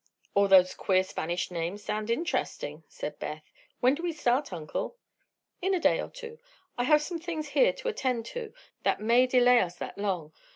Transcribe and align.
"All 0.33 0.47
those 0.47 0.73
queer 0.73 1.03
Spanish 1.03 1.51
names 1.51 1.83
sound 1.83 2.09
interesting," 2.09 2.83
said 2.87 3.19
Beth. 3.19 3.43
"When 3.81 3.93
do 3.93 4.01
we 4.01 4.13
start, 4.13 4.51
Uncle?" 4.51 4.97
"In 5.61 5.75
a 5.75 5.79
day 5.79 6.01
or 6.01 6.09
two. 6.09 6.39
I 6.75 6.85
have 6.85 7.03
some 7.03 7.19
things 7.19 7.49
here 7.49 7.71
to 7.73 7.87
attend 7.87 8.25
to 8.33 8.51
that 8.81 8.99
may 8.99 9.27
delay 9.27 9.59
us 9.59 9.75
that 9.75 9.99
long. 9.99 10.33